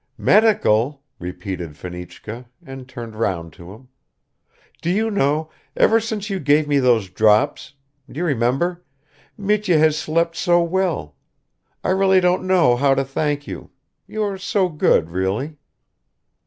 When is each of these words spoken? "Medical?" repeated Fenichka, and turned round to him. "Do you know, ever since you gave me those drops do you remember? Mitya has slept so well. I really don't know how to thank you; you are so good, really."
"Medical?" 0.17 1.03
repeated 1.19 1.77
Fenichka, 1.77 2.45
and 2.65 2.89
turned 2.89 3.15
round 3.15 3.53
to 3.53 3.71
him. 3.71 3.89
"Do 4.81 4.89
you 4.89 5.11
know, 5.11 5.51
ever 5.77 5.99
since 5.99 6.27
you 6.27 6.39
gave 6.39 6.67
me 6.67 6.79
those 6.79 7.07
drops 7.11 7.75
do 8.09 8.17
you 8.17 8.25
remember? 8.25 8.83
Mitya 9.37 9.77
has 9.77 9.95
slept 9.99 10.35
so 10.35 10.59
well. 10.63 11.15
I 11.83 11.89
really 11.91 12.19
don't 12.19 12.47
know 12.47 12.75
how 12.75 12.95
to 12.95 13.05
thank 13.05 13.45
you; 13.45 13.69
you 14.07 14.23
are 14.23 14.39
so 14.39 14.69
good, 14.69 15.11
really." 15.11 15.57